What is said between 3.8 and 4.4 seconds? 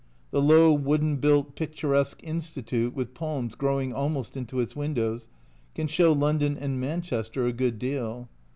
almost